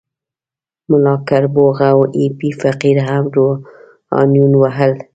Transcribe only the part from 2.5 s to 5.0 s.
فقیر هم روحانیون ول.